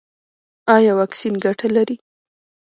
ایا 0.75 0.91
واکسین 0.99 1.33
ګټه 1.45 1.67
لري؟ 1.75 1.95